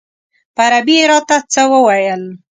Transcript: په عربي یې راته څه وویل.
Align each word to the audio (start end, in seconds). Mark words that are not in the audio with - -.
په 0.55 0.61
عربي 0.67 0.95
یې 0.99 1.05
راته 1.11 1.37
څه 1.53 1.61
وویل. 1.71 2.23